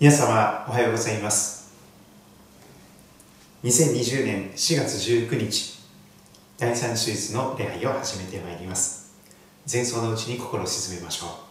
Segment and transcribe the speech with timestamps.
[0.00, 1.72] 皆様おはようございます。
[3.64, 5.80] 2020年4月19日
[6.56, 9.12] 第3手術の礼拝を始めてまいります。
[9.68, 11.47] 前奏のうちに心を静めましょう。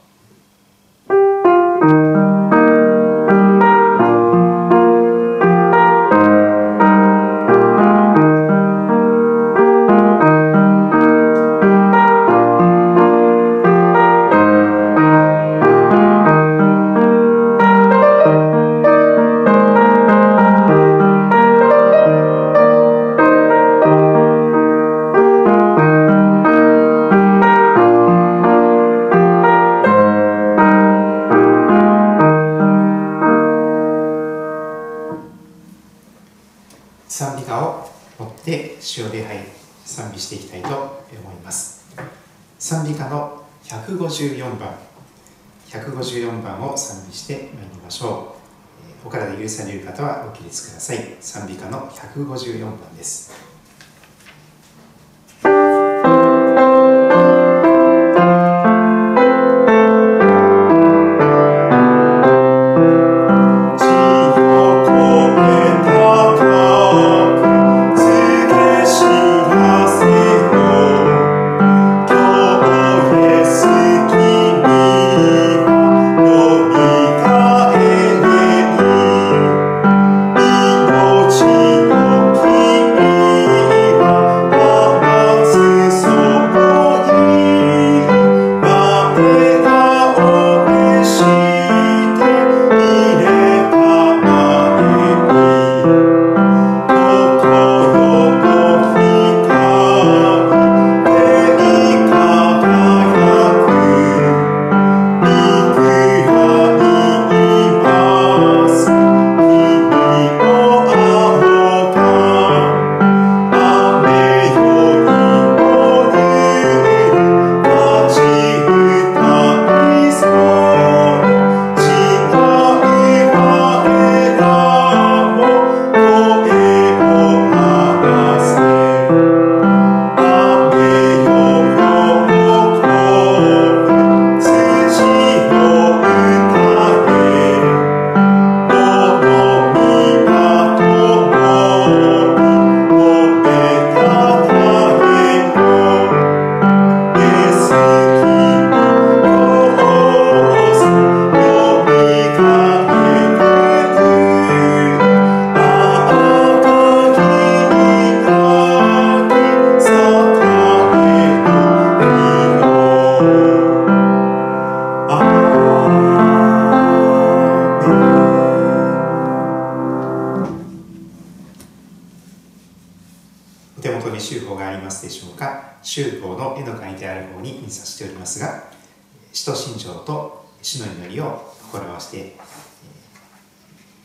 [180.08, 182.38] と主の祈りを心合わせて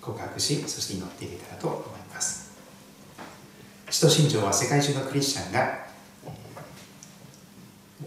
[0.01, 1.81] 告白しそして祈っていけたらと思い
[2.13, 2.51] ます。
[3.89, 5.87] 使徒信条は世界中のクリスチャンが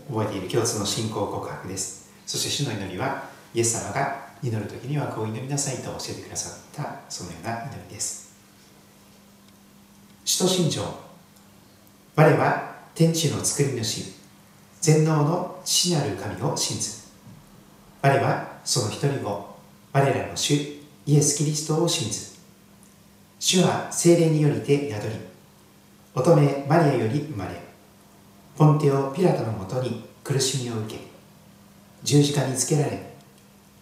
[0.10, 2.12] 覚えている共通の信仰告白です。
[2.26, 8.36] そして主の祈りはイエス様が祈る時にはこう祈りなさいと教えてくださったそのような祈りです。
[10.26, 10.84] 使徒信条。
[12.16, 14.14] 我は天地の造り主
[14.82, 17.05] 全能の父なる神を信ず。
[18.06, 19.58] 我はその一人を
[19.92, 20.54] 我らの主
[21.08, 22.36] イエス・キリストを信ず。
[23.40, 25.16] 主は精霊によりて宿り
[26.14, 27.60] 乙女マリアより生まれ
[28.56, 31.02] ポンテオ・ピラトのもとに苦しみを受け
[32.04, 33.12] 十字架につけられ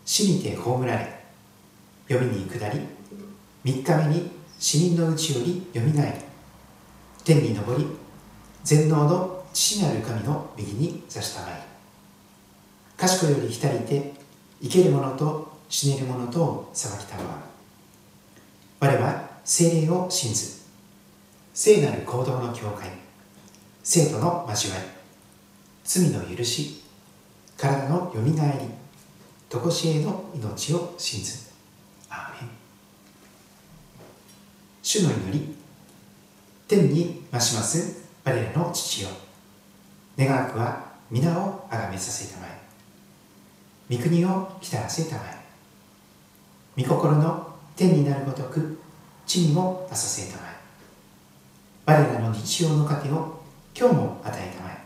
[0.05, 1.19] 死にて葬られ
[2.07, 2.79] 読みに下り
[3.65, 7.85] 3日目に死人のうちよりよみがえり天に昇り
[8.63, 11.72] 全能の父なる神の右に座したまい
[13.03, 14.13] 賢より浸りて
[14.61, 17.37] 生ける者と死ねる者とを裁きたまわ。
[18.79, 20.63] 我は精霊を信ず。
[21.53, 22.89] 聖なる行動の境界
[23.83, 24.85] 生徒の交わり。
[25.83, 26.81] 罪の許し。
[27.57, 28.69] 体のよみがえり。
[29.49, 31.51] 常しえの命を信ず。
[32.09, 32.49] アーメン。
[34.81, 35.55] 主の祈り。
[36.69, 39.09] 天に増します我らの父よ。
[40.17, 42.62] 願わくは皆をあがめさせたまえ
[43.93, 45.21] 御国を来たらせたま
[46.77, 48.79] え御心の天になるごとく
[49.27, 50.53] 地にも出させたまえ。
[51.85, 53.43] 我らの日常の糧を
[53.77, 54.77] 今日も与えたまえ。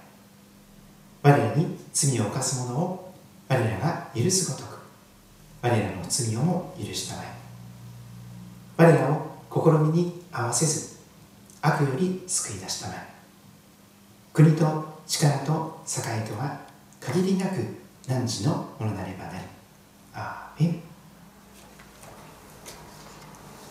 [1.23, 3.13] 我らに罪を犯す者を
[3.47, 4.79] 我らが許すごとく。
[5.61, 7.27] 我らの罪をも許したまえ。
[8.75, 10.97] 我らを試みに合わせず
[11.61, 13.07] 悪より救い出したまえ。
[14.33, 16.59] 国と力と栄とは
[16.99, 19.39] 限りなく汝のものなればなり
[20.13, 20.81] アーメン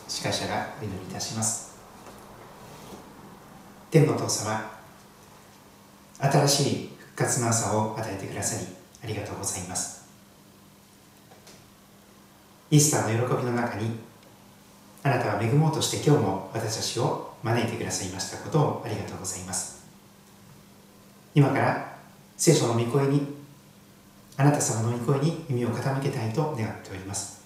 [0.07, 1.77] 司会者がお祈りいたします。
[3.91, 4.71] 天のお父様
[6.19, 8.67] 新しい復活の朝を与えてくださり
[9.03, 10.07] ありがとうございます。
[12.71, 13.91] イースターの喜びの中に
[15.03, 19.87] あなたは恵もうとして今日も私たちを招いてくださいましたことをありがとうございます。
[21.35, 21.97] 今から
[22.37, 23.36] 聖書の御声に
[24.37, 27.45] あなた様の御声に耳を傾けたいと願っております。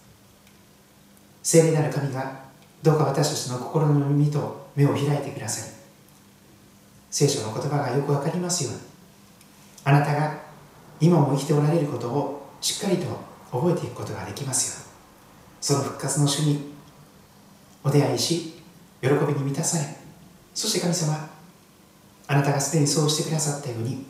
[1.42, 2.40] 聖霊なる神が
[2.82, 5.72] どうか私たちの心の耳と目を開いてくださり
[7.10, 8.80] 聖書の言葉がよくわかりますように。
[9.84, 10.38] あなたが
[11.00, 13.06] 今も生きておられることをしっかりと
[13.50, 14.90] 覚えていくことができますように。
[15.60, 16.72] その復活の主に
[17.84, 18.54] お出会いし
[19.02, 19.84] 喜びに満たされ
[20.54, 21.28] そして神様
[22.26, 24.06] あなたがすでにそうしてくださったように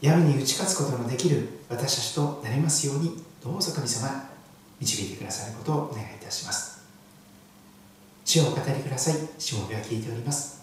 [0.00, 4.28] 闇に打ち勝つことのできる私たちとなりますようにどうぞ神様
[4.78, 6.86] 導いてくださることをお願いいたします。
[8.24, 9.14] 主をお語りください。
[9.38, 10.62] しもべは聞いております。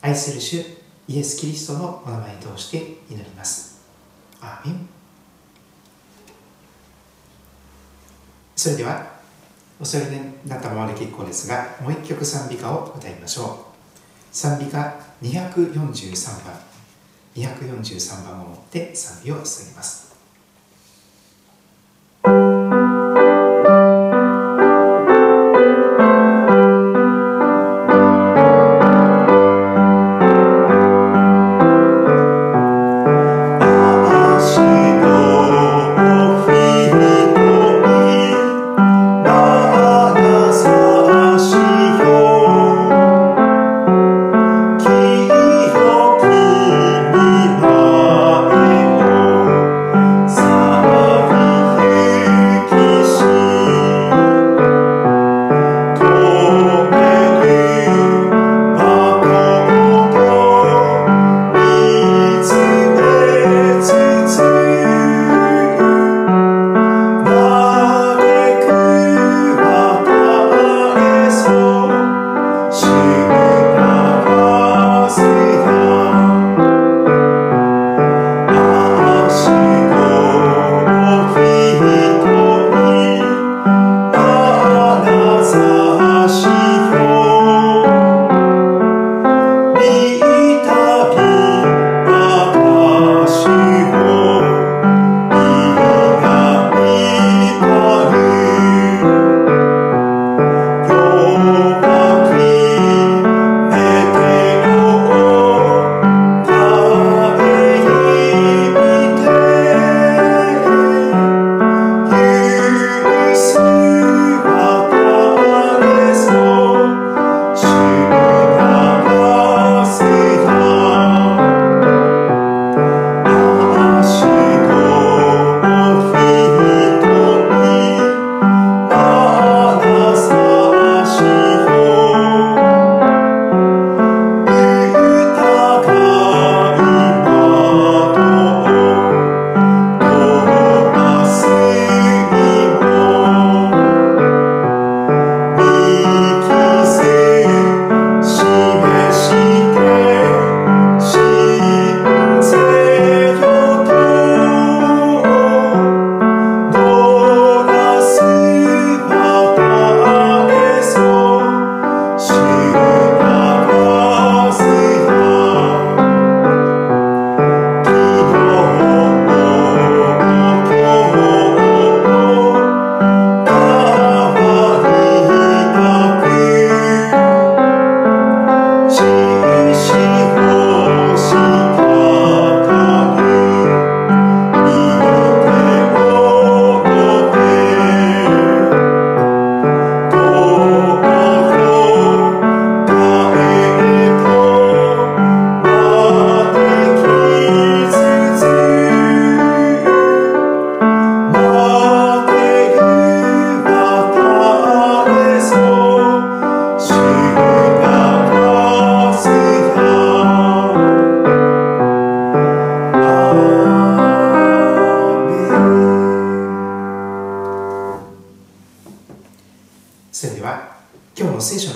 [0.00, 0.64] 愛する主
[1.06, 2.78] イエス・キリストのお名前を通して
[3.10, 3.80] 祈ります。
[4.40, 4.88] アーメン。
[8.56, 9.12] それでは
[9.80, 13.66] おそれになったままで結構ですがもう一曲賛美歌を歌いましょ
[14.32, 14.34] う。
[14.34, 16.71] 賛美歌243番。
[17.34, 20.11] 243番を持って賛美を進みます。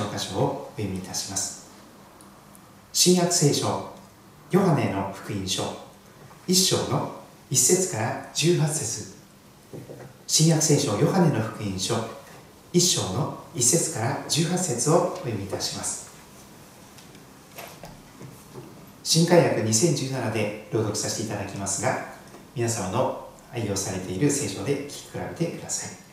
[0.07, 1.71] の箇所をお読みいたします。
[2.93, 3.93] 新約聖書
[4.51, 5.63] ヨハネの福音書
[6.49, 7.17] 1章の
[7.51, 9.17] 1節から18節。
[10.27, 11.95] 新約聖書ヨハネの福音書
[12.73, 16.07] 1章の1節から18節をお読みいたします。
[19.03, 22.17] 新海訳2017で朗読させていただきますが
[22.57, 26.06] 皆様の愛用されている聖書で聞き比べてください。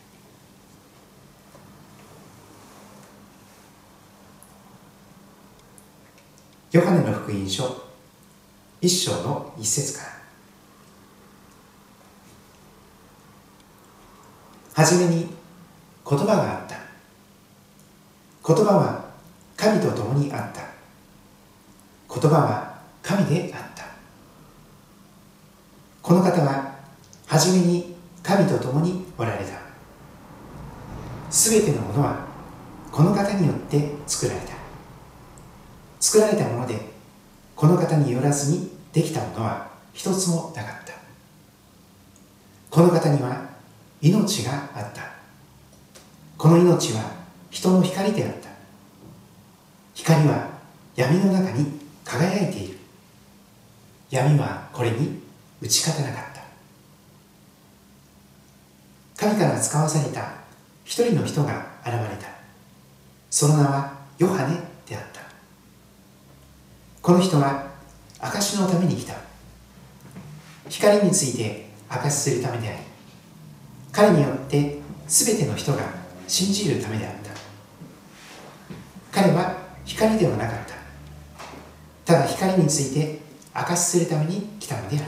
[6.74, 7.84] ヨハネの福音書
[8.82, 10.08] 1章の1節から。
[14.82, 15.28] はじめに
[16.04, 16.76] 言葉があった。
[18.44, 19.04] 言葉は
[19.56, 20.62] 神と共にあった。
[22.12, 23.84] 言葉は神であった。
[26.02, 26.74] この方は
[27.28, 29.52] 初めに神と共におられた。
[31.30, 32.26] すべてのものは
[32.90, 34.53] この方によって作られた。
[36.14, 36.78] 作られたもので
[37.56, 40.92] この方によらずにできたものは一つもなかった。
[42.70, 43.48] この方には
[44.00, 45.02] 命があった。
[46.38, 47.02] この命は
[47.50, 48.48] 人の光であった。
[49.94, 50.50] 光は
[50.94, 52.78] 闇の中に輝いている。
[54.10, 55.20] 闇はこれに
[55.60, 56.34] 打ち勝てなかっ
[59.16, 59.26] た。
[59.26, 60.34] 神から使わされた
[60.84, 62.28] 一人の人が現れた。
[63.30, 64.73] その名はヨハネ。
[67.04, 67.66] この人は
[68.18, 69.12] 証のために来た。
[70.70, 72.78] 光について証するためであり
[73.92, 75.80] 彼によって全ての人が
[76.26, 77.12] 信じるためであっ
[79.12, 79.20] た。
[79.20, 80.58] 彼は光ではなかっ
[82.06, 82.14] た。
[82.14, 83.18] ただ光について
[83.52, 85.04] 証しするために来たのである。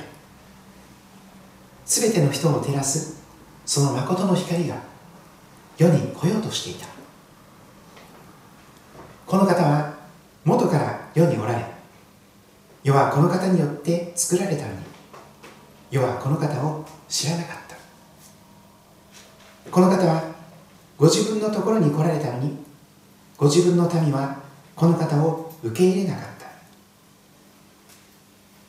[1.86, 3.22] 全ての人を照らす
[3.64, 4.76] その誠の光が
[5.78, 6.88] 世に来ようとしていた。
[9.24, 9.94] この方は
[10.44, 11.75] 元から世におられ
[12.86, 14.78] 世はこの方によって作られたのに
[15.90, 17.74] 世はこの方を知らなかった。
[19.72, 20.22] この方は
[20.96, 22.56] ご自分のところに来られたのに
[23.36, 24.38] ご自分の民は
[24.76, 26.46] この方を受け入れなかった。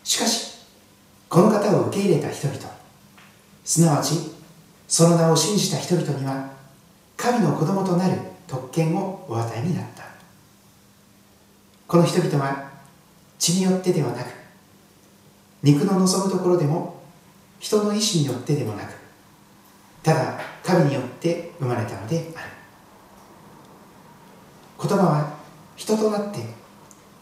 [0.03, 0.65] しかし
[1.29, 2.59] この方を受け入れた人々
[3.65, 4.15] すなわち
[4.87, 6.53] その名を信じた人々には
[7.17, 10.05] 神の子供となる特権をお与えになった。
[11.87, 12.66] この人々は
[13.39, 14.27] 血によってではなく
[15.63, 17.01] 肉の望むところでも
[17.59, 18.93] 人の意志によってでもなく
[20.03, 22.49] ただ神によって生まれたのである。
[24.79, 25.37] 言葉は
[25.75, 26.39] 人となって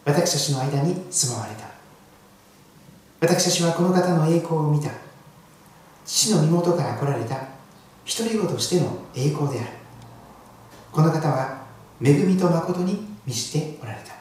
[0.04, 1.66] 私たちの間に住まわれた。
[3.20, 4.90] 私たちはこの方の栄光を見た。
[6.04, 7.36] 父の身元から来られた
[8.06, 9.70] 独り子としての栄光である。
[10.92, 11.62] この方は
[12.02, 14.15] 恵みと誠に満ちておられた。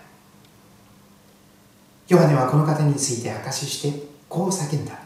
[2.07, 4.99] ヨハネはこの方について証ししてこう叫んだ。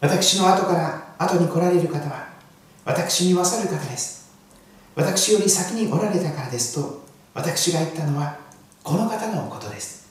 [0.00, 2.28] 私の後から後に来られる方は
[2.84, 4.30] 私に勝る方です。
[4.94, 7.02] 私より先におられたからですと
[7.34, 8.36] 私が言ったのは
[8.82, 10.10] この方のことです。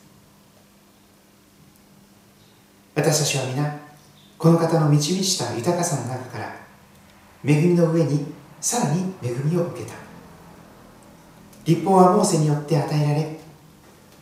[2.95, 3.79] 私たちは皆
[4.37, 6.55] この方の満ち満ちた豊かさの中から
[7.45, 8.25] 恵みの上に
[8.59, 9.93] さらに恵みを受けた。
[11.63, 13.40] 立法はモーセによって与えられ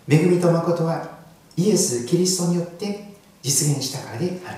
[0.09, 1.19] 恵みと誠は
[1.55, 3.13] イエス・キリストによって
[3.43, 4.57] 実現したからである。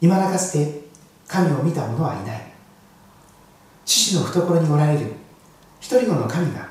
[0.00, 0.82] 今だかつて
[1.26, 2.52] 神を見た者はいない。
[3.84, 5.06] 父の懐におられる
[5.80, 6.68] 一人子の神が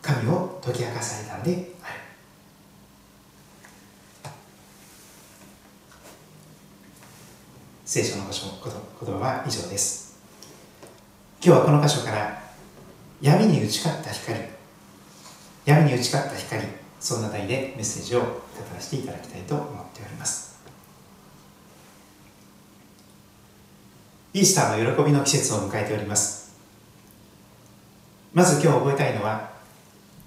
[0.00, 2.00] 神を解き明かされたのである。
[7.84, 8.32] 聖書の言
[9.14, 10.18] 葉は以上です。
[11.44, 12.42] 今日はこの箇所から
[13.20, 14.57] 闇に打ち勝った光
[15.68, 16.62] 闇に打ち勝った光
[16.98, 18.26] そんな題でメッセージを語
[18.74, 20.58] らせていただきたいと思っております。
[24.32, 26.56] イースターの喜びの季節を迎えております。
[28.32, 29.50] まず今日覚えたいのは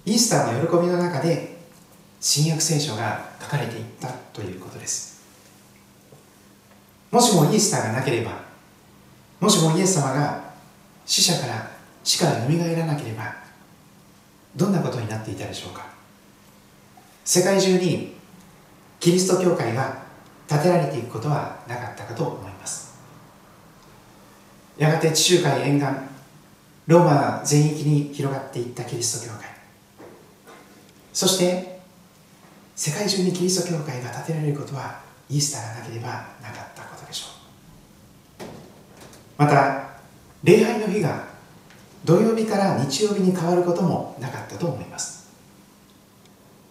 [0.06, 1.56] イースターの喜びの中で
[2.20, 5.24] 新約聖書が書かれていったということです。
[7.10, 8.30] もしもイースターがなければ
[9.40, 10.52] もしもイエス様が
[11.04, 11.68] 死者から
[12.04, 13.41] 死からよみがえらなければ
[14.56, 15.86] どんなことになっていたでしょうか？
[17.24, 18.14] 世界中に
[19.00, 20.02] キリスト教会が
[20.48, 22.92] 建てられていくことはなかったかと思います。
[24.76, 25.88] やがて地中海沿岸
[26.86, 29.48] ローマ全域に広がっていったキリスト教会。
[31.12, 31.80] そして
[32.74, 36.08] 世界中にキリスト教会が建てられることはイースターがなければ
[36.42, 37.32] なかったことでしょう。
[39.38, 39.90] また
[40.42, 41.31] 礼拝の日が
[42.04, 45.30] 土曜日から日曜日に変わることもなかったと思います。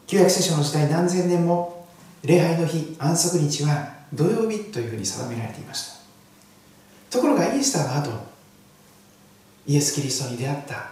[0.08, 1.88] 旧約聖書の時代何千年も
[2.24, 5.96] 礼拝の日安息日は土曜日というふうに定められていまし
[7.10, 7.18] た。
[7.18, 8.12] ところがイースターの後
[9.68, 10.92] イエス・キリストに出会った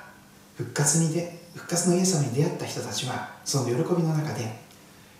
[0.55, 4.45] 復活にで復活のイエス様に出会った人たちはその喜びの中で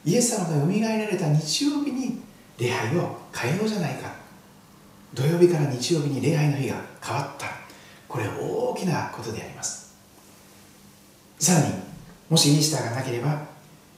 [0.06, 2.22] イエス様がよみがえられた日曜日に
[2.58, 4.12] 礼拝を変えようじゃないか。
[5.14, 7.59] 土曜日から日曜日に礼拝の日が変わった。
[8.10, 9.96] これ大きなことであります。
[11.40, 11.74] さらに
[12.30, 13.44] もしイースターがなければ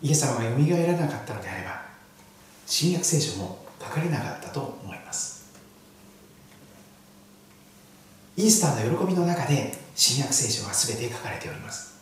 [0.01, 1.81] イエス様がよみがえらなかったのであれば
[2.67, 5.49] 新約聖書も書かれなかったと思います。
[8.37, 11.99] イースターの喜びの中で新約聖書は全て書かれております。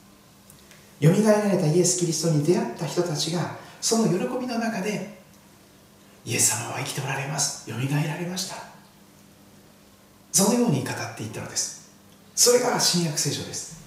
[1.00, 5.20] よみがえられたイエス・キリストに出会った人たちがその喜びの中で
[6.26, 7.70] イエス様は生きておられます。
[7.70, 8.56] よみがえられました。
[10.32, 11.79] そのように語っていったのです。
[12.40, 13.84] それが新約聖書です。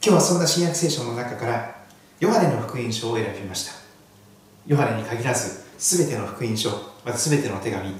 [0.00, 1.78] 今日はそんな新約聖書の中から
[2.20, 3.72] ヨハネの福音書を選びました。
[4.68, 6.70] ヨハネに限らず全ての福音書
[7.04, 7.92] また全ての手紙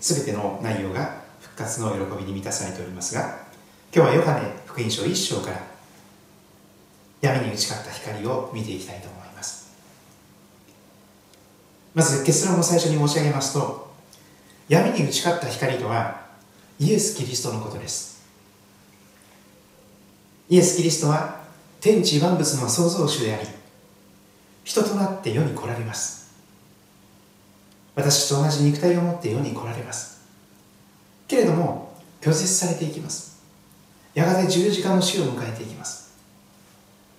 [0.00, 3.40] 全ての内容が復活の喜びに満たされておりますが
[3.94, 5.60] 今日はヨハネ福音書1章から
[7.20, 9.70] 闇に打ち勝った光を見ていきたいと思います。
[11.94, 13.92] まず結論を最初に申し上げますと
[14.70, 16.22] 闇に打ち勝った光とは
[16.78, 18.13] イエス・キリストのことです。
[20.48, 21.40] イエス・キリストは
[21.80, 23.48] 天地万物の創造主であり
[24.64, 26.24] 人となって世に来られます。
[27.94, 30.22] 私と同じ肉体を持って世に来られます。
[31.28, 33.42] けれども拒絶されていきます。
[34.14, 36.14] やがて十字架の死を迎えていきます。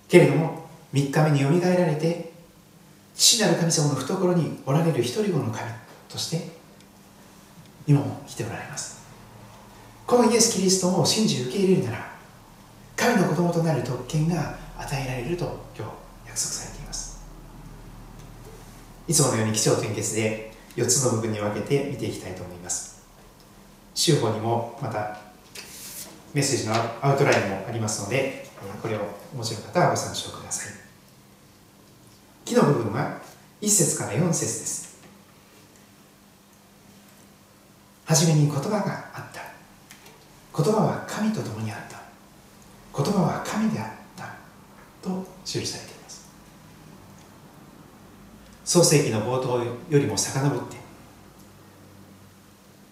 [0.08, 2.32] けれども3日目によみがえられて
[3.14, 5.70] 父なる神様の懐におられる一人子の神
[6.08, 6.48] として
[7.86, 9.04] 今も来ておられます。
[10.06, 12.15] このイエス・キリストを信じ受け入れるなら
[12.96, 15.44] 神の子供となる特権が与えられると
[15.76, 15.92] 今日
[16.26, 17.20] 約束されています。
[19.06, 23.04] いつものように基調点結で4つの部分に分けて見ていきたいと思います。
[23.94, 25.18] 週報にもまた
[26.34, 28.46] メッセージのアウトラインもありますので
[28.82, 29.00] これを
[29.32, 30.72] お持ちの方はご参照ください。
[32.44, 33.20] 木の部分は
[33.60, 34.96] 1節から4節です。
[38.04, 39.42] 初めに言葉があった。
[40.62, 41.85] 言葉は神と共にあった
[42.96, 44.34] 言葉は神であった
[45.02, 46.28] と記されています。
[48.64, 50.76] 創世紀の冒頭よりも遡って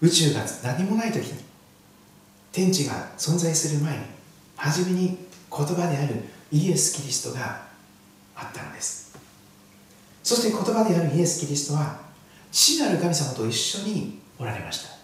[0.03, 1.43] 宇宙が何もない時に
[2.53, 4.05] 天地が存在する前に
[4.57, 5.19] 初めに
[5.51, 7.63] 言葉であるイエス・キリストが
[8.37, 9.17] あったのです。
[10.23, 11.99] そして言葉であるイエス・キリストは
[12.53, 14.95] 父なる神様と一緒におられました。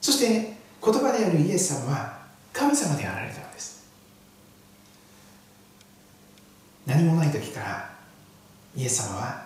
[0.00, 2.18] そして言葉であるイエス様は
[2.52, 3.84] 神様であられたのです
[6.88, 7.90] 何もない時から
[8.74, 9.44] イエス様は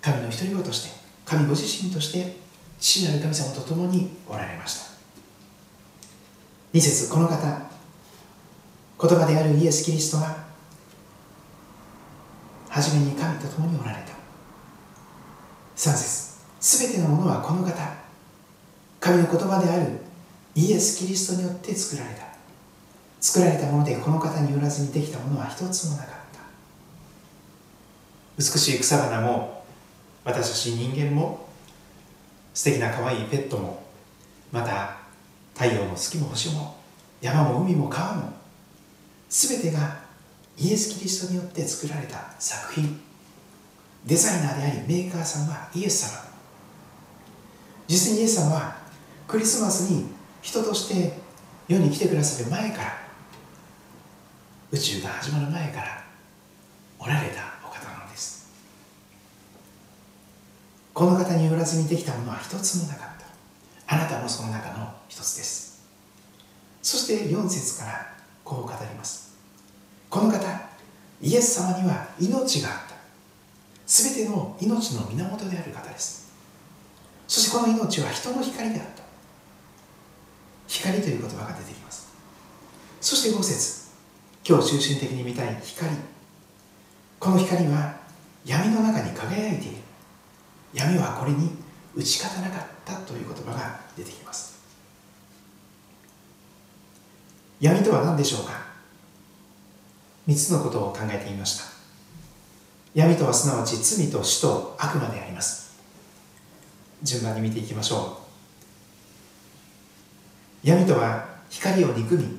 [0.00, 2.36] 神の一人子として神ご自身として
[2.80, 4.90] 父なる神様と共におられました。
[6.72, 10.44] 2節この方言葉であるイエス・キリストは
[12.70, 14.12] 初めに神と共におられた。
[15.76, 17.72] 3節すべてのものはこの方
[19.00, 19.98] 神の言葉である
[20.54, 22.22] イエス・キリストによって作られた。
[23.20, 26.19] 作られたものでこの方によらずにできたものは一つもなかった。
[28.40, 29.62] 美しい草花も
[30.24, 31.46] 私たち人間も
[32.54, 33.82] 素敵な可愛いペットも
[34.50, 34.96] また
[35.52, 36.74] 太陽も月も星も
[37.20, 38.32] 山も海も川も
[39.28, 39.98] 全てが
[40.56, 42.98] イエス・キリストによって作られた作品。
[44.06, 46.24] デザイナーでありメーカーさんはイエス様。
[47.88, 48.76] 実にイエス様は
[49.28, 50.06] クリスマスに
[50.40, 51.18] 人として
[51.68, 52.98] 世に来てくださる前から
[54.72, 56.04] 宇宙が始まる前から
[56.98, 58.30] おられたお方なのです
[61.00, 63.08] この方によらずにできたものは一つもなかっ
[63.86, 63.94] た。
[63.94, 65.82] あなたもその中の一つです。
[66.82, 69.34] そして4節からこう語ります。
[70.10, 70.46] この方
[71.22, 72.96] イエス様には命があった。
[73.86, 76.34] すべての命の源である方です。
[77.26, 79.02] そしてこの命は人の光であった。
[80.68, 82.12] 光という言葉が出てきます。
[83.00, 83.88] そして5節
[84.46, 85.96] 今日中心的に見たい光。
[87.18, 87.94] この光は
[88.44, 89.89] 闇の中に輝いている。
[90.72, 91.50] 闇はこれに
[91.94, 94.60] 打ち勝たなかったという言葉が出てきます。
[97.60, 98.52] 闇とは何でしょうか
[100.28, 101.64] ？3つのことを考えてみました。
[102.94, 105.78] 闇とはすなわち罪と死と悪魔であります。
[107.02, 108.18] 順番に見ていきましょ
[110.64, 110.68] う。
[110.68, 112.38] 闇とは光を憎み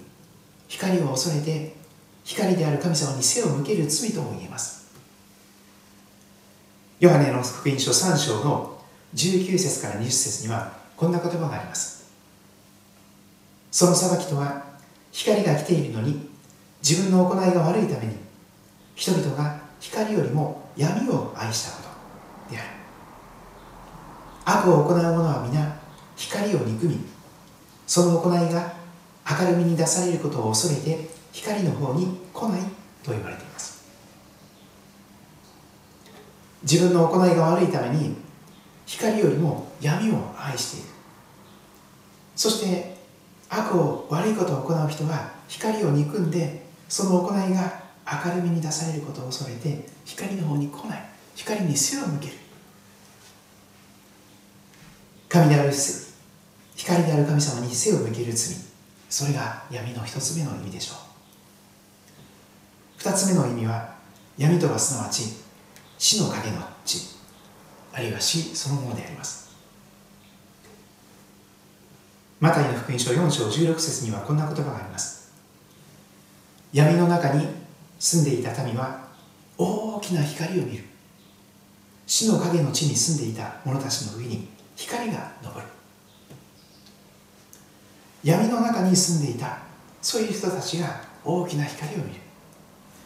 [0.68, 1.76] 光を恐れて
[2.24, 4.81] 光である神様に背を向ける罪とも言えます。
[7.02, 8.78] ヨハネの福音書3章の
[9.16, 12.12] 19節から20節にはこんな言葉があります。
[13.72, 14.64] その裁きとは
[15.12, 16.30] 光が来ているのに
[16.88, 18.16] 自分の行いが悪いために
[18.94, 21.90] 人々が光よりも闇を愛したこ
[22.48, 22.70] とである。
[24.46, 25.76] 悪を行う者は皆
[26.16, 27.00] 光を憎み
[27.88, 28.74] その行いが
[29.28, 32.62] 明るみに出されることを恐れて光の方に来ない
[33.04, 33.71] と言われています。
[36.64, 38.16] 自分の行いが悪いために
[38.86, 40.90] 光よりも闇を愛している。
[42.36, 42.96] そして
[43.50, 47.82] 悪を悪いことを行う人は光を憎んでその行いが
[48.26, 51.06] 明るみに出されることを恐れて光の方に来ない。
[51.36, 52.34] 光に背を向ける。
[55.30, 55.72] 神である
[56.76, 58.56] 光である神様に背を向ける罪。
[59.10, 60.98] それが闇の一つ目の意味でしょう。
[62.98, 63.96] 二つ目の意味は
[64.38, 65.24] 闇とはすなわち
[66.02, 66.98] 死の影の地
[67.94, 69.52] あるいは死そのものであります。
[72.40, 75.32] マタイの福音書4章16節にはこんな言葉があります。
[76.74, 77.46] 闇の中に
[78.00, 79.10] 住んでいた民は
[79.60, 80.86] 大きな光を見る。
[82.08, 85.66] 死の影の地に住んでいた者たちの上に光が昇る。
[88.24, 89.60] 闇の中に住んでいた
[90.02, 92.31] そういう人たちが大きな光を見る。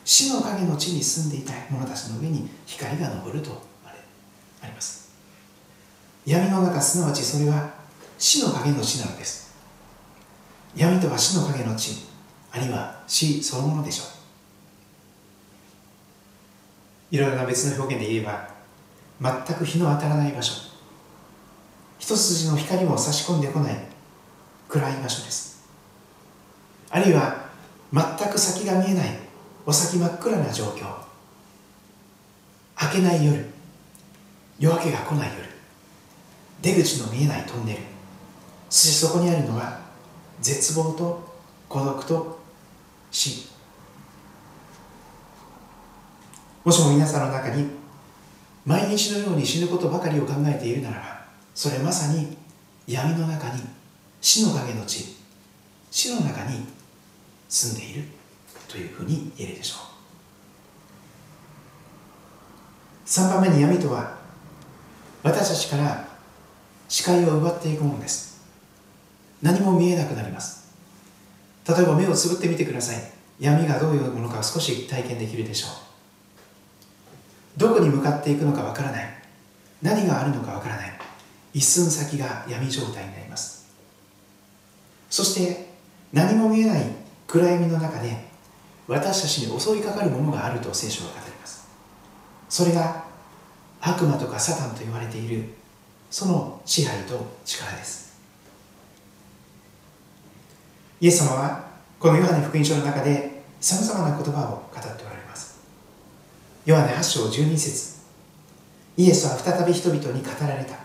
[0.05, 5.09] 死の影の地に住んでいた者たちの上に光が昇るとあります。
[6.25, 7.71] 闇の中すなわちそれは
[8.19, 9.55] 死の影の地なのです。
[10.75, 12.05] 闇とは死の影の地
[12.51, 14.03] あるいは死そのものでしょ
[17.11, 17.15] う。
[17.15, 18.49] いろいろな別の表現で言えば
[19.19, 20.53] 全く日の当たらない場所。
[21.97, 23.75] 一筋の光も差し込んでこない
[24.69, 25.65] 暗い場所です。
[26.91, 27.45] あるいは
[27.91, 29.24] 全く先が見えない
[29.65, 30.85] お先真っ暗な状況。
[32.81, 33.45] 明けない夜。
[34.59, 35.45] 夜明けが来ない夜。
[36.61, 37.79] 出口の見えないトンネル。
[38.69, 39.79] そしてそこにあるのは
[40.41, 41.35] 絶望と
[41.67, 42.39] 孤独と
[43.09, 43.47] 死。
[46.63, 47.67] もしも皆さんの中に
[48.65, 52.35] 毎日のように死ぬことばかりを考えているならばそれまさに
[52.87, 53.61] 闇の中に
[54.19, 55.15] 死の影の地
[55.91, 56.65] 死の中に
[57.47, 58.03] 住んでいる。
[58.75, 59.75] というふうに言えるでしょ
[63.05, 63.07] う。
[63.07, 64.17] 3番目に闇とは
[65.23, 66.05] 私たちから
[66.89, 68.43] 視界を奪っていくものです。
[69.41, 70.73] 何も見えなくなります。
[71.65, 72.97] 例えば目をつぶってみてください。
[73.39, 75.69] 闇がどういうものか少し体験できるでしょう。
[77.57, 79.05] どこに向かっていくのかわからない。
[79.81, 80.99] 何があるのかわからない。
[81.53, 83.67] 一寸先が闇状態になります。
[85.09, 85.69] そして
[86.11, 86.81] 何も見えない
[87.25, 88.34] 暗闇の中で
[88.87, 91.67] 私たちに襲いかかるものがあると聖書は語ります。
[92.49, 93.05] それが
[93.81, 95.43] 悪魔とかサタンと言われている
[96.09, 98.19] その支配と力です。
[101.01, 101.65] イエス様は
[101.99, 105.59] このヨハネ福音書の中でさまざまな言葉を語っておられます。
[106.65, 107.95] ヨハネ8章12節。
[108.97, 110.75] イエスは再び人々に語られた。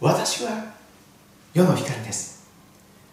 [0.00, 0.74] 私は
[1.54, 2.50] 世の光です。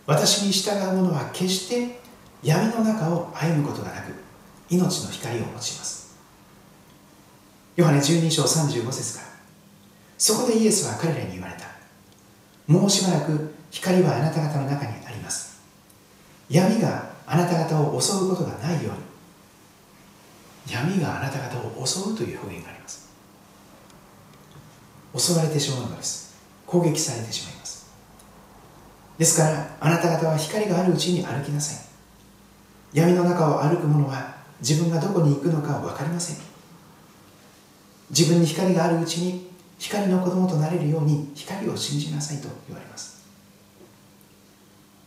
[0.05, 1.99] 私に従う者は決して
[2.41, 4.13] 闇の中を歩むことがなく
[4.69, 6.17] 命の光を持ちます。
[7.75, 9.29] ヨハネ12章35節から
[10.17, 11.67] そこでイエスは彼らに言われた。
[12.67, 15.61] もうしばらく光はあなた方の中にあります。
[16.49, 20.73] 闇があなた方を襲うことがないように。
[20.73, 23.09] 闇があなた方を襲うという表現があります。
[25.17, 26.37] 襲われてしまうのです。
[26.65, 27.89] 攻撃されてしまいます。
[29.17, 31.88] ですからあなた方は光があるうちに歩きなさい。
[32.93, 36.37] 闇の中を歩く者は自分がどこに行くのか分かりません。
[38.09, 43.23] 自分に光があるうちに光の子供となれるように光を信じなさいと言われます。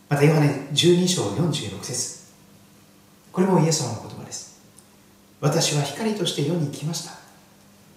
[0.09, 2.23] またヨハネ12章46節。
[3.31, 4.61] これもイエス様の言葉です。
[5.41, 7.13] 私は光として世に来ました。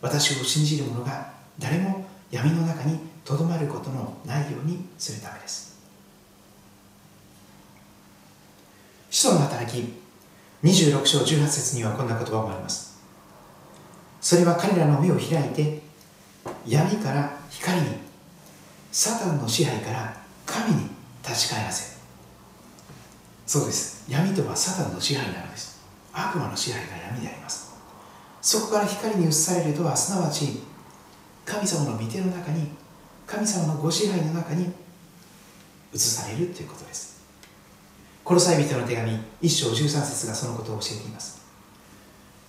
[0.01, 5.76] 私を信じる者が誰も闇の中にとどまることのないようにするためです。
[9.17, 9.95] 使徒の働き。
[10.63, 13.03] 26章18節にはこんな言葉もあります。
[14.21, 15.81] それは彼らの目を開いて
[16.67, 17.87] 闇から光に
[18.93, 20.91] サタンの支配から神に
[21.27, 21.97] 立ち返らせ。
[23.47, 24.05] そうです。
[24.07, 25.83] 闇とはサタンの支配なのです。
[26.13, 27.75] 悪魔の支配が闇であります。
[28.43, 30.61] そこから光に移されるとはすなわち
[31.47, 32.69] 神様の御手の中に
[33.27, 34.71] 神様のご支配の中に
[35.95, 37.16] 移されるということです。
[38.27, 41.47] コロサイ人の手紙一章13節がそのことを教えています。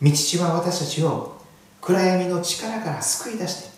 [0.01, 1.39] 道父は私たちを
[1.81, 3.77] 暗闇の力から救い出して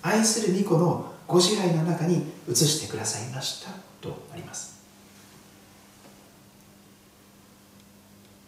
[0.00, 3.70] 愛する御子のご支配の中に移してくださいました
[4.00, 4.82] とあります。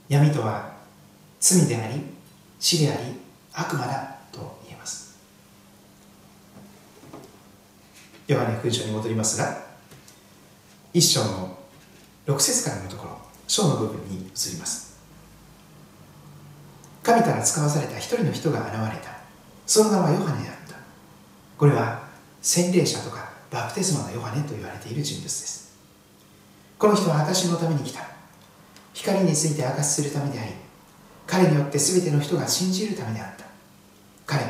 [0.09, 0.73] 闇とは
[1.41, 2.01] 罪であり
[2.59, 3.01] 死であり
[3.53, 5.19] 悪魔だと言えます。
[8.27, 9.59] ヨハネ福音書に戻りますが
[10.95, 11.58] 一章の
[12.29, 15.01] 6節からのところ章の部分に移ります。
[17.03, 19.17] 神から使わされた一人の人が現れた。
[19.67, 20.75] その名はヨハネであった。
[21.57, 22.03] これは
[22.43, 25.75] 洗礼者とかバプテスマのヨハネと言われている人物です。
[26.79, 28.07] この人は私のために来た。
[28.93, 30.51] 光について明かしするためであり
[31.27, 33.47] 彼によって全ての人が信じるためであった。
[34.27, 34.45] 彼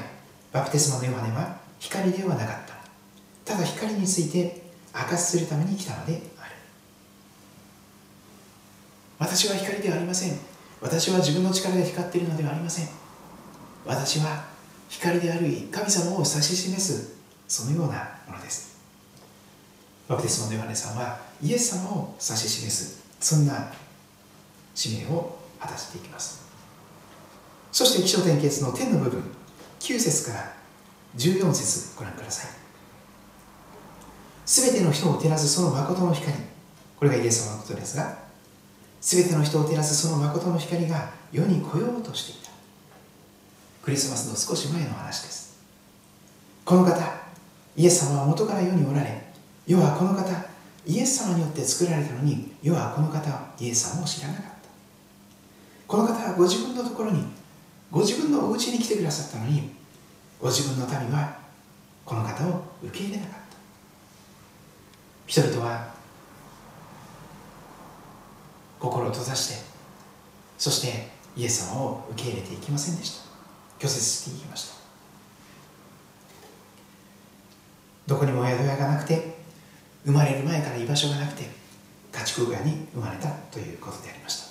[0.51, 3.53] バプテスマのヨハネは光ではなかった。
[3.53, 4.63] ただ光について
[4.93, 6.21] 明かしするために来たので
[9.19, 10.39] 私は光ではありません。
[10.81, 12.89] 私は自分の力で光っているのではありません。
[13.85, 14.45] 私は
[14.89, 17.17] 光である神様を指し示す
[17.49, 18.79] そのようなものです。
[20.07, 23.73] バプテスマのヨハネさんはイエス様を指し示すそんな
[24.75, 26.49] 使命を果たしていきます。
[27.73, 29.23] そして気象点結の天の部分
[29.81, 30.53] 9節から
[31.17, 32.51] 14節ご覧ください。
[34.47, 36.33] すべての人を照らすその誠の光。
[36.97, 38.28] これがイエス様のことですが
[39.01, 42.51] すべての人を照らすその誠の光が世に来ようとしていた。
[43.83, 45.59] クリスマスの少し前の話です。
[46.65, 46.97] この方
[47.77, 49.23] イエス様は元から世におられ
[49.67, 50.25] 世はこの方
[50.87, 54.51] イエス様によって作られたのに世はこの方イエス様を知らなかった。
[55.87, 57.25] この方はご自分のところに
[57.91, 59.71] ご自分のお家に来てくださったのに
[60.41, 61.39] ご自分の民は
[62.05, 63.39] この方を受け入れなかった。
[65.27, 65.88] 人々は
[68.79, 69.55] 心を閉ざして
[70.57, 73.29] そしてイエス様を受け入れていきませんでした。
[73.79, 74.75] 拒絶していきました。
[78.09, 79.39] どこにも宿屋がなくて
[80.05, 81.45] 生まれる前から居場所がなくて
[82.11, 84.49] 家畜小屋に生まれたということでありました。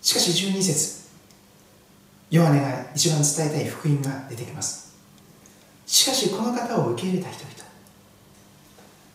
[0.00, 1.08] しかし12節
[2.30, 4.96] ヨハネが一番伝えたい福音が出てきます。
[5.86, 7.67] しかしこの方を受け入れた人々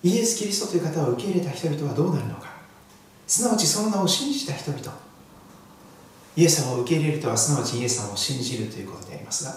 [0.04, 2.52] イエス・キリストという方を受け入れた人々はどうなるのか。
[3.26, 4.82] すなわちその名を信じた人々。
[6.36, 9.56] イエス様を受け入れるとはすなわちイエス様を信じるということでありますが。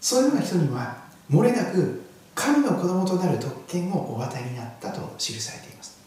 [0.00, 0.96] そういうような人には
[1.28, 2.02] 漏れなく
[2.34, 5.98] 神の子供となる特権をお与えになったと記されています。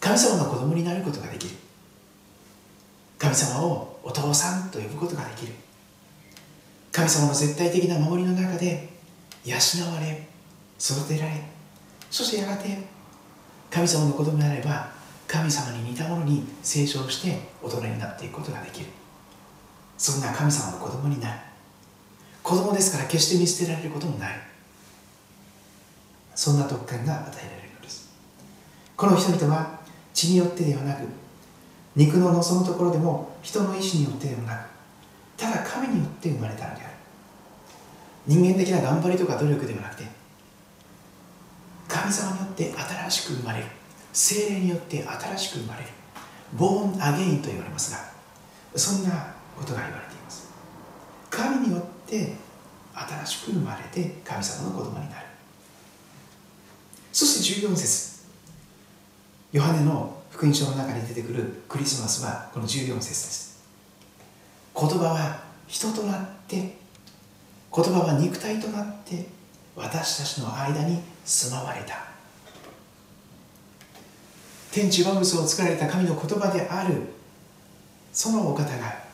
[0.00, 1.54] 神様の子供になることができる。
[3.18, 5.52] 神様をお父さんと呼ぶことができる。
[6.90, 8.88] 神様の絶対的な守りの中で
[9.44, 9.54] 養
[9.92, 10.26] われ
[10.78, 11.42] 育てられ
[12.10, 12.78] そしてやがて
[13.70, 14.90] 神様の子供であれば
[15.26, 18.86] 神様に似たものに成長して大人になっていくことができる。
[19.98, 21.40] そんな神様の子供になる。
[22.42, 24.32] 子供ですから決して見捨てられることもない。
[26.34, 28.08] そんな特権が与えられるのです。
[28.96, 29.80] この人々は
[30.14, 31.02] 血によってではなく
[31.96, 34.68] 肉の望むところでも人の意志によってでもなく
[35.36, 36.90] ただ神によって生まれたのである。
[38.26, 40.15] 人間的な頑張りとか努力ではなくて
[41.88, 43.66] 神様によって新しく生まれる。
[44.12, 45.88] 精霊によって新しく生まれる。
[46.54, 47.98] ボーンアゲインと言われますが
[48.76, 50.48] そんなことが言われています。
[51.30, 52.34] 神によって
[52.94, 55.26] 新しく生まれて神様の子供になる。
[57.12, 58.16] そして14節。
[59.52, 63.64] ヨハネの福音書の中に出てくるクリスマスはこの14節です。
[64.78, 66.76] 言葉は人となって
[67.74, 69.26] 言葉は肉体となって
[69.74, 72.06] 私たちの間に住まわれた。
[74.70, 77.02] 天地万物を作られた神の言葉である。
[78.12, 79.04] そのお方が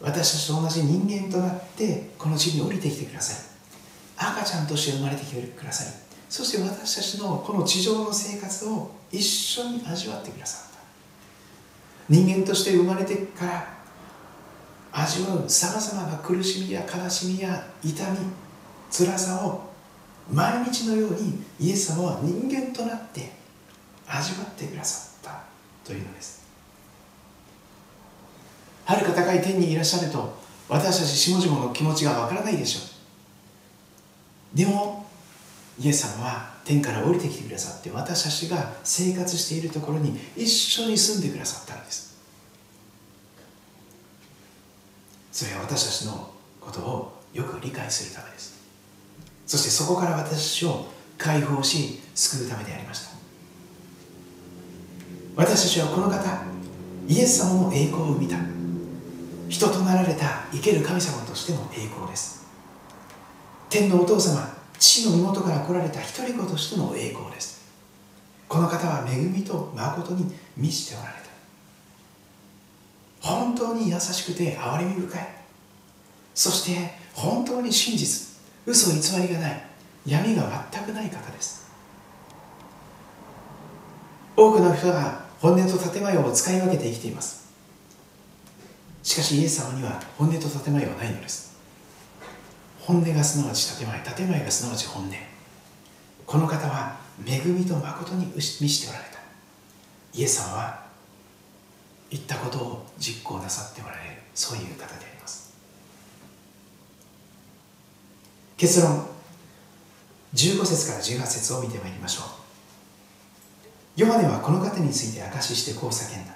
[0.00, 3.50] 私たちと同じ人間となってこの地に降りてきてください。
[4.16, 5.86] 赤ちゃんとして生まれてきてください。
[6.28, 10.80] そして私たちのこの地上の生活を一緒に味わってくださった。
[12.08, 13.68] 人間として生まれてから
[14.92, 18.18] 味わうさまざまな苦しみや悲しみや痛み
[18.90, 19.69] 辛さを
[20.32, 23.32] 毎日のようにイエス様は人間となって
[24.06, 25.42] 味わってくださった
[25.84, 26.40] というのです。
[28.84, 30.36] はるか高い天にいらっしゃると
[30.68, 32.80] 私たち下々の気持ちがわからないでしょ
[34.54, 34.56] う。
[34.56, 35.06] でも
[35.78, 42.18] イエス様は天から降りてきてくださって私たちが生活しているところに一緒に住んでくださったんです。
[45.32, 48.59] それは私たちのことをよく理解するためです。
[49.50, 50.86] そしてそこから私を
[51.18, 53.10] 解放し救うためでありました。
[55.34, 56.42] 私たちはこの方
[57.08, 58.36] イエス様の栄光を生みた。
[59.48, 62.46] 人となられた生ける神様としての栄光です。
[63.68, 67.68] 天のお父様父の身元から来られた一人子としての栄光です。
[68.46, 71.14] この方は恵みと誠に満ちておられ
[73.20, 73.28] た。
[73.28, 75.28] 本当に優しくて憐れみ深い。
[76.36, 78.29] そして本当に真実。
[78.66, 79.64] 嘘偽りがない。
[80.06, 81.68] 闇が全くない方です。
[84.36, 87.52] 多くの人が本音と建前を使い分けて生きています。
[89.02, 91.58] しかしイエス様には本音と建前はないのです。
[92.80, 95.12] 本音がすなわち建前建前がすなわち本音。
[96.26, 96.96] この方は
[97.26, 99.20] 恵みと誠に満ちておられた。
[100.14, 100.86] イエス様は
[102.10, 104.20] 言ったことを実行なさっておられる。
[104.34, 105.54] そういう方であります
[108.60, 109.06] 結論。
[110.34, 112.24] 15節から18節を見てまいりましょ
[113.96, 114.00] う。
[114.02, 116.34] ヨハネはこの方について証ししてこう叫んだ。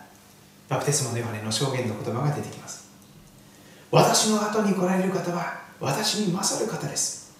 [0.71, 2.89] バプテスマのヨハネの証言の言葉が出てきます。
[3.91, 7.37] 私の後に来られる方は私に勝る方です。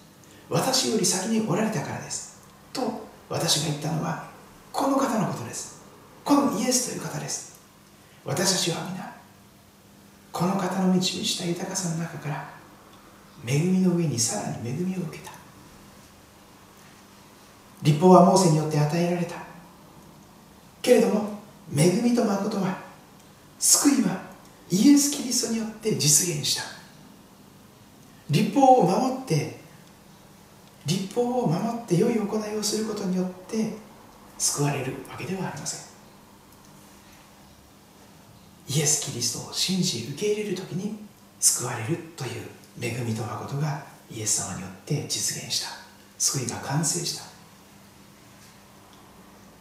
[0.51, 2.39] 私より先におられたからです。
[2.71, 4.29] と私が言ったのは
[4.71, 5.81] この方のことです。
[6.23, 7.59] このイエスという方です。
[8.23, 9.15] 私たちは皆
[10.31, 12.54] この方の導きした豊かさの中から
[13.47, 15.31] 恵みの上にさらに恵みを受けた。
[17.83, 19.35] 立法はモーセによって与えられた。
[20.81, 21.39] けれども
[21.75, 22.77] 恵みと誠は
[23.59, 24.23] 救いは
[24.69, 26.63] イエス・キリストによって実現した。
[28.29, 29.59] 立法を守って
[30.85, 33.73] 立法を守って良い行いをすることによって
[34.37, 35.95] 救われるわけではありません。
[38.67, 40.97] イエス・キリストを信じ受け入れる時に
[41.39, 42.47] 救われるという
[42.81, 45.69] 恵みと誠がイエス様によって実現した。
[46.17, 47.23] 救いが完成した。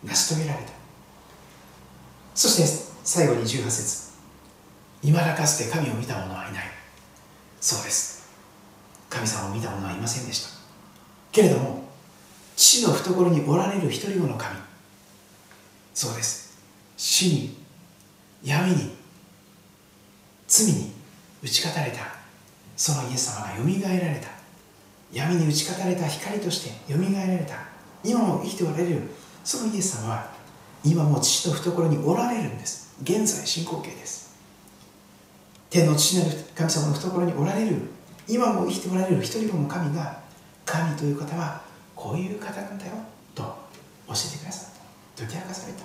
[0.05, 0.73] 成し遂げられた。
[2.35, 4.13] そして最後に18節。
[5.03, 6.65] いまだかつて神を見た者はいない。
[7.61, 8.29] そうです。
[9.09, 10.51] 神様を見た者はいませんでした。
[11.31, 11.85] けれども
[12.57, 14.57] 父の懐におられる一人子の神。
[15.95, 16.59] そうです。
[16.97, 17.57] 死に
[18.43, 18.97] 闇に
[20.47, 20.93] 罪に
[21.43, 22.24] 打ち勝たれた
[22.77, 24.29] そのイエス様がよみがえられた。
[25.13, 27.55] 闇に打ち勝たれた光としてよみがえられた。
[28.03, 29.03] 今も生きておられる。
[29.45, 30.31] そのイエス様は
[30.85, 32.95] 今も父の懐におられるんです。
[33.03, 34.35] 現在進行形です。
[35.71, 37.77] 天の父なる神様の懐におられる。
[38.27, 39.23] 今も生きておられる。
[39.23, 40.23] 一人子の神が。
[40.65, 41.61] 神という方は
[41.95, 42.93] こういう方なんだよ
[43.35, 44.75] と教えてくださっ
[45.17, 45.23] た。
[45.25, 45.85] 解き明かされた。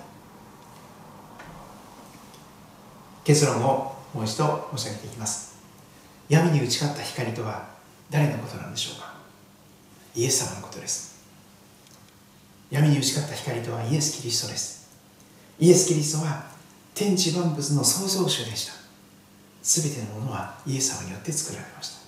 [3.24, 5.49] 結論をもう一度申し上げていきます。
[6.30, 7.68] 闇に打ち勝った光とは
[8.08, 9.12] 誰のことなんでしょうか？
[10.14, 11.20] イエス様のことです。
[12.70, 14.88] 闇に打ち勝った光とはイエス・キリストです。
[15.58, 16.44] イエス・キリストは
[16.94, 18.74] 天地万物の創造主でした。
[19.62, 22.00] 全てのものはイエス様によって作られました。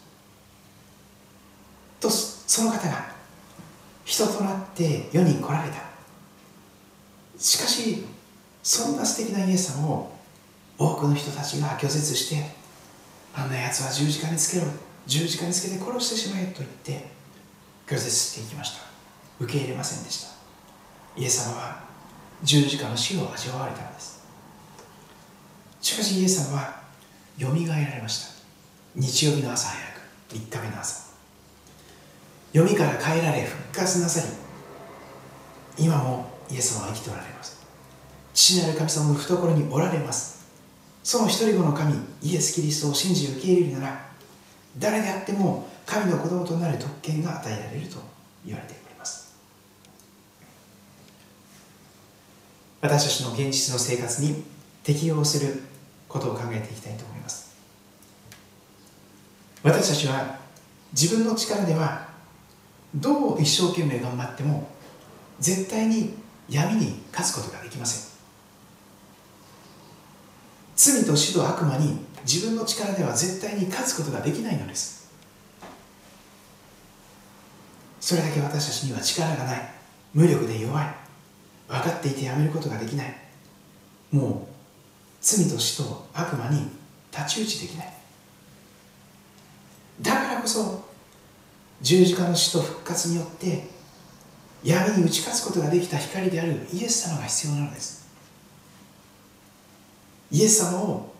[2.00, 3.12] とその方が
[4.04, 5.78] 人となって世に来られた。
[7.38, 8.04] しかし
[8.62, 10.12] そんな素敵なイエス様を
[10.78, 12.61] 多くの人たちが拒絶して
[13.34, 14.66] あんなやつは十字架につけろ。
[15.06, 17.08] 十字架につけて殺してしまえと言って
[17.86, 18.84] 拒絶していきました。
[19.40, 20.32] 受け入れませんでした。
[21.16, 21.82] イエス様は
[22.42, 24.22] 十字架の死を味わわれたのです。
[25.80, 26.82] しかしイエス様は
[27.36, 28.32] よみがえられました。
[28.94, 31.12] 日曜日の朝早く3日目の朝。
[32.52, 34.20] 読みから変えられ復活なさ
[35.76, 37.60] り今もイエス様は生きておられます。
[38.34, 40.31] 父なる神様の懐におられます。
[41.02, 44.08] その一人子の神イエス・キリストを信じ受け入れるなら
[44.78, 47.98] 誰であっても神の子供となる特権が与えられると
[48.46, 49.34] 言われております。
[52.80, 54.44] 私たちの現実の生活に
[54.82, 55.62] 適応する
[56.08, 57.52] ことを考えていきたいと思います。
[59.62, 60.38] 私たちは
[60.92, 62.08] 自分の力では
[62.94, 64.68] どう一生懸命頑張っても
[65.40, 66.14] 絶対に
[66.48, 68.11] 闇に勝つことができません。
[70.76, 75.10] 罪と死と悪魔に自分の力では絶対に勝つことができないのです。
[78.00, 79.70] それだけ私たちには力がない。
[80.12, 80.94] 無力で弱い。
[81.68, 83.16] 分かっていてやめることができない。
[84.10, 84.52] もう
[85.20, 86.68] 罪と死と悪魔に
[87.10, 87.92] 太刀打ちできない。
[90.00, 90.84] だからこそ
[91.80, 93.68] 十字架の死と復活によって
[94.64, 98.01] 闇に打ち勝つことができた光であるイエス様が必要なのです。
[100.32, 101.14] イエス様を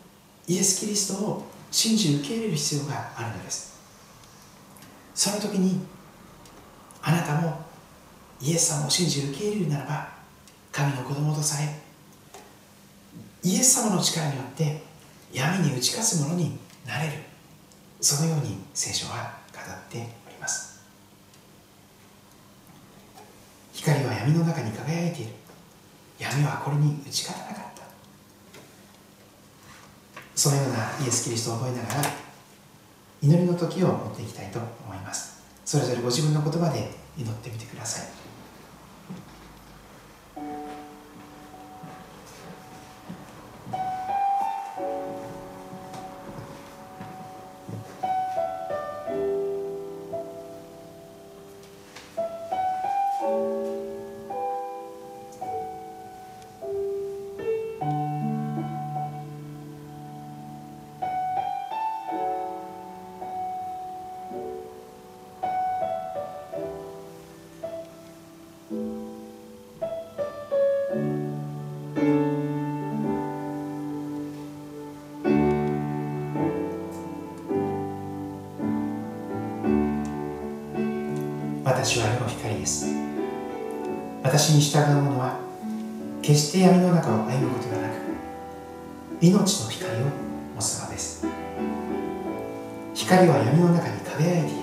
[0.48, 3.78] イエス・キリストを信じ受け入れる必要があるのです。
[5.14, 5.80] その時に
[7.02, 7.60] あなたも
[8.40, 10.08] イエス様を信じ受け入れるならば
[10.72, 11.68] 神の子供とされ
[13.44, 14.82] イエス様の力によって
[15.32, 17.12] 闇に打ち勝つ者になれる。
[18.00, 20.80] そのように聖書は語っております。
[23.74, 25.32] 光は闇の中に輝いている。
[26.18, 27.71] 闇はこれに打ち勝たなかった。
[30.34, 32.10] そのようなイエス・キリストを覚えながら
[33.22, 35.42] 祈りの時を持っていきたいと思います。
[35.64, 38.21] それぞれご自分の言葉で祈ってみてください。
[81.84, 82.86] 私は世の光です。
[84.22, 85.40] 私に従う者は
[86.22, 87.94] 決して闇の中を歩むことがなく
[89.20, 89.96] 命の光を
[90.54, 91.26] 持つのです。
[92.94, 94.58] 光は闇の中に輝いている。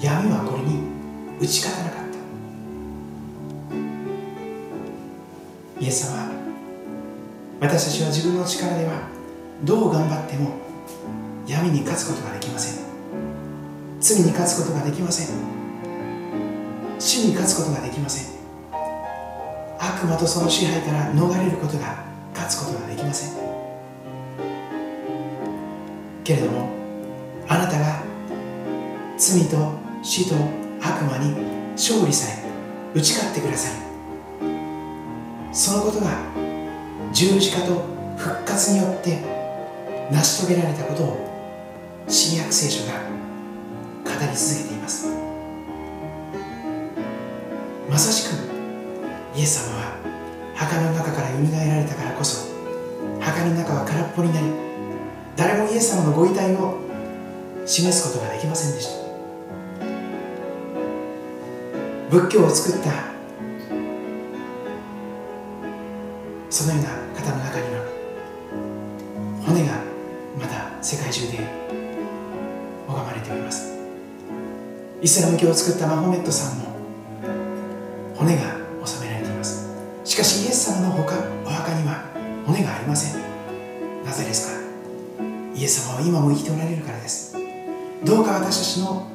[0.00, 0.80] 闇はこれに
[1.38, 2.10] 打ち勝たなかっ
[5.78, 5.84] た。
[5.84, 6.28] イエス様
[7.60, 9.08] 私たちは自分の力では
[9.62, 10.56] どう頑張っても
[11.46, 12.84] 闇に勝つことができません。
[14.00, 15.63] 罪に勝つことができません。
[16.98, 18.34] 死に勝つことができません。
[19.78, 23.44] 悪魔とその支配から逃れることが勝つことができません。
[26.24, 26.70] けれども
[27.46, 28.02] あなたが
[29.18, 29.72] 罪と
[30.02, 30.36] 死と
[30.80, 31.32] 悪魔に
[31.72, 32.42] 勝利され
[32.94, 33.74] 打ち勝ってください
[35.52, 36.18] そのことが
[37.12, 37.84] 十字架と
[38.16, 39.20] 復活によって
[40.10, 43.00] 成し遂げられたことを新約聖書が
[44.04, 45.23] 語り続けています。
[47.94, 48.32] まさしく
[49.38, 49.94] イエス様は
[50.56, 52.52] 墓の中からよみがえられたからこそ
[53.20, 54.46] 墓の中は空っぽになり
[55.36, 56.80] 誰もイエス様のご遺体を
[57.64, 59.04] 示すことができませんでした。
[62.10, 62.90] 仏教を作った
[66.50, 67.84] そのような方の中には
[69.46, 69.74] 骨が
[70.40, 71.38] まだ世界中で
[72.88, 73.78] 拝まれております。
[75.00, 76.73] イスラム教を作ったマホメットさんも
[78.24, 78.42] 骨が
[78.86, 79.68] 収められています。
[80.02, 81.14] しかしイエス様の他
[81.44, 82.06] お墓には
[82.46, 83.22] 骨がありません。
[84.02, 84.64] なぜですか？
[85.54, 87.36] イエス様は今も生きておられるからです。
[88.02, 89.06] どうか私たちの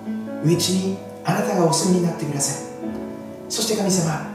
[0.46, 3.52] 道にあなたがお住みになってください。
[3.52, 4.28] そして神様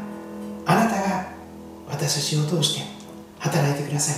[0.67, 1.29] あなたが
[1.89, 2.83] 私たちを通して
[3.39, 4.17] 働いてください。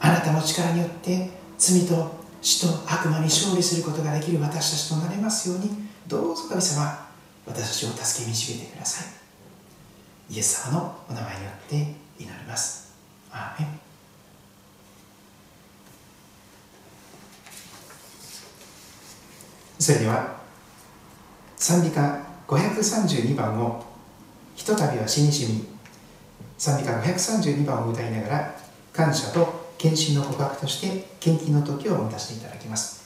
[0.00, 5.70] あなたの力によって罪と死と悪魔に勝利することができる私たちとなれますように
[6.06, 7.08] どうぞ神様
[7.46, 9.25] 私たちを助け導いてください。
[10.28, 11.76] イエス様のお名前によって
[12.18, 12.92] 祈ります。
[13.30, 13.56] ア
[19.78, 20.36] それでは
[21.56, 23.84] 賛美歌532番を
[24.56, 25.68] 「ひとたびは死にしみ」
[26.58, 28.54] 賛美歌532番を歌いながら
[28.92, 33.04] 感謝と献身の告白として献金の時を持たせていただきます。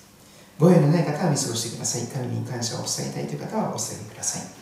[0.59, 2.07] ご用のない方は見過ごしてください。
[2.07, 4.60] 神に感謝を伝えたいという方はお伝えください。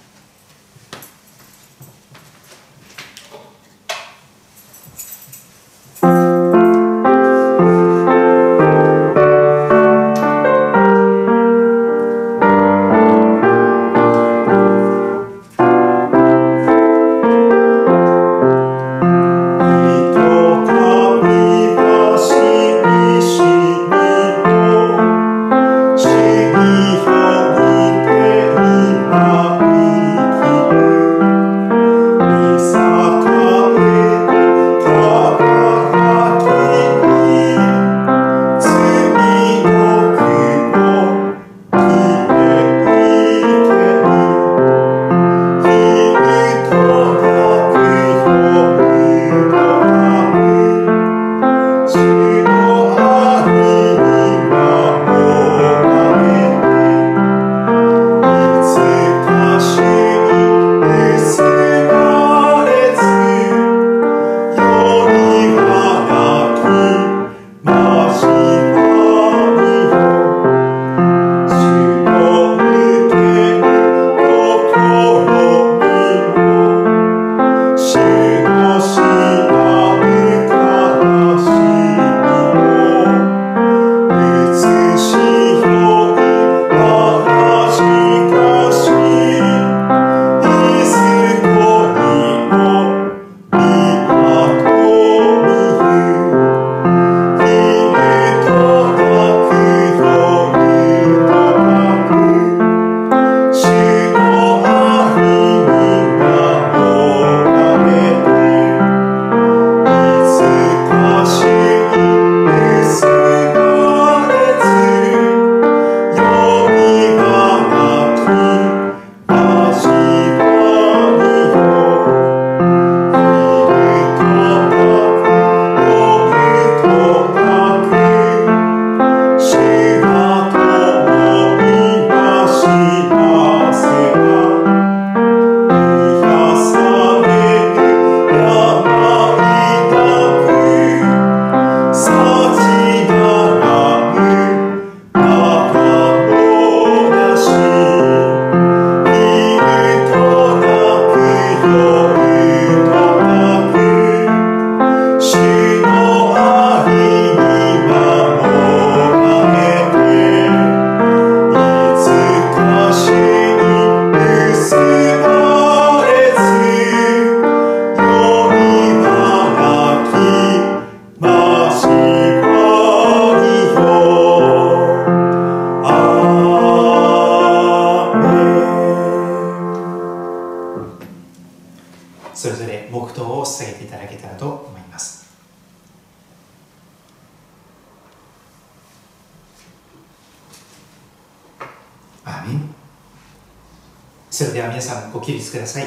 [194.78, 195.86] 皆さんご起立ください。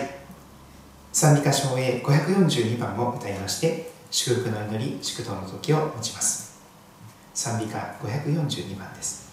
[1.14, 6.60] 賛美歌唱へ542番を歌いまして祝福の祈り祝祷の時を持ちます。
[7.34, 9.31] 賛美歌542番です。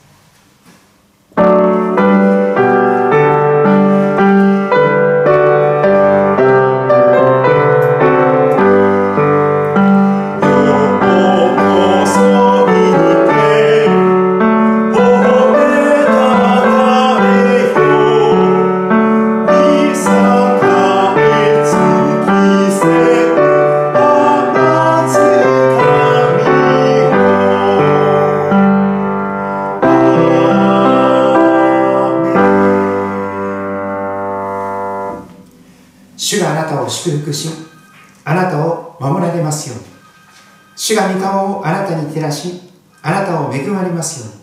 [40.89, 42.63] 主が御顔をあなたに照らし、
[43.03, 44.43] あなたを恵まれますように。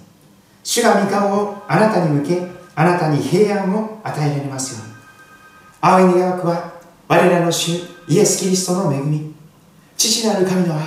[0.64, 4.94] 主が御顔をあなたに向け、あなたに平安を与えられますように。
[5.82, 6.74] 青い願わくは、
[7.08, 9.34] 我らの主イエス・キリストの恵み、
[9.98, 10.84] 父なる神の愛、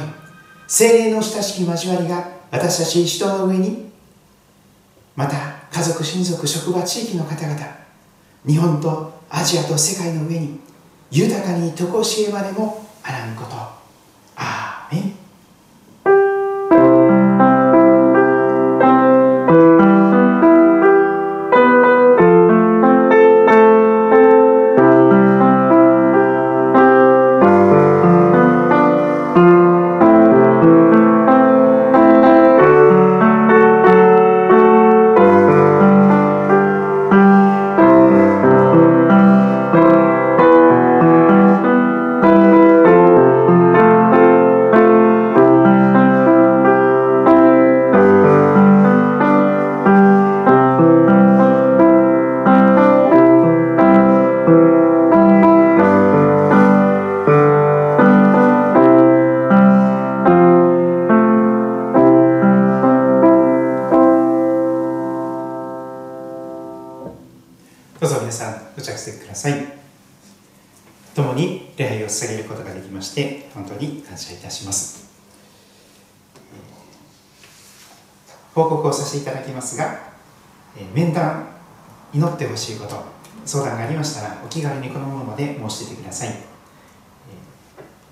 [0.68, 3.90] 精霊の親しき交わりが私たち人の上に、
[5.16, 5.34] また
[5.72, 7.59] 家族、親族、職場、地域の方々、
[8.46, 10.61] 日本とアジアと世界の上に
[11.11, 13.78] 豊かに常しえまでもあらんこと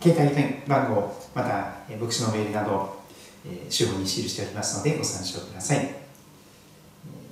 [0.07, 3.03] 携帯電番号また牧師のメールなど
[3.69, 5.95] 手法に記しておりますのでご参照ください。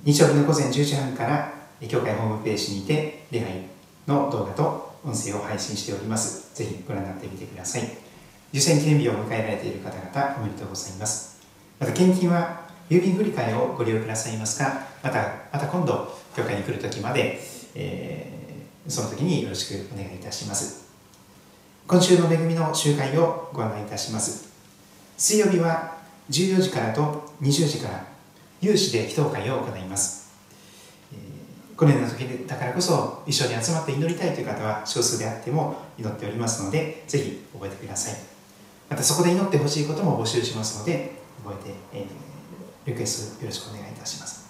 [0.03, 1.53] 日曜日の午前10時半から
[1.87, 3.61] 教会ホームページにて礼拝
[4.07, 6.53] の動画と音声を配信しております。
[6.53, 7.83] ぜひご覧になってみてください。
[8.51, 11.39] 受選記念日を迎えられている方々おめでとうございます。
[11.79, 14.85] また献金は郵便振り替えをご利用くださいますか？
[15.01, 15.19] また
[15.53, 17.39] また今度教会に来る時まで、
[17.73, 20.84] えー、その時によろしくお願いいたします。
[21.87, 24.49] 今週の恵みの集会をご案内いたします。
[25.17, 25.97] 水曜日は
[26.31, 28.03] 14時からと20時から
[28.59, 30.33] 有志で祈祷会を行います。
[31.77, 38.15] このような時だからこそ一緒に集まって祈りたいという方は少数であっても祈っておりますのでぜひ覚えてください。
[38.89, 42.05] またそこで祈ってほしいことも募集しますので覚えて、えー、
[42.87, 44.49] リクエストよろしくお願いいたします。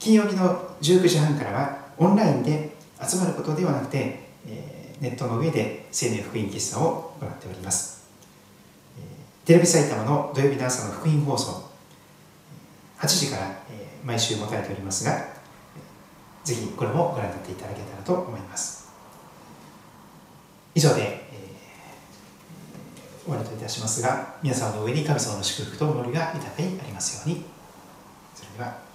[0.00, 4.29] 金曜日の19時半からはオンラインで集まることではなくて、
[5.00, 8.06] ネットの上で青年福音喫茶を行っております、
[9.44, 11.70] テレビ埼玉の土曜日の朝の福音放送
[12.98, 13.60] 8時から、
[14.04, 15.40] 毎週持たれておりますが
[16.44, 18.90] ぜひこれもご覧になっていただけたらと思います。
[20.74, 27.44] 以上で、えー、終わりといたしますが皆さんの上に神様の祝福と祈りが豊かにありますように。
[28.34, 28.89] それでは。